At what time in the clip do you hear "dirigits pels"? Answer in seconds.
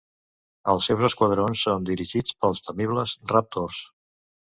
1.89-2.63